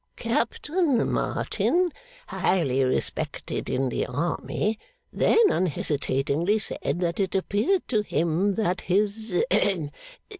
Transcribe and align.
Captain 0.15 1.11
Martin 1.11 1.93
(highly 2.25 2.83
respected 2.83 3.69
in 3.69 3.89
the 3.89 4.07
army) 4.07 4.79
then 5.13 5.37
unhesitatingly 5.49 6.57
said 6.57 6.99
that 7.01 7.19
it 7.19 7.35
appeared 7.35 7.87
to 7.87 8.01
him 8.01 8.53
that 8.53 8.81
his 8.81 9.35
hem! 9.51 9.91